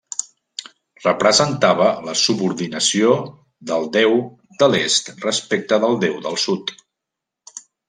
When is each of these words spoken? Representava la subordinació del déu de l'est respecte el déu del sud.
Representava 1.01 1.89
la 2.07 2.15
subordinació 2.21 3.11
del 3.73 3.87
déu 3.99 4.17
de 4.63 4.71
l'est 4.75 5.15
respecte 5.29 5.81
el 5.93 5.97
déu 6.07 6.19
del 6.27 6.43
sud. 6.49 6.77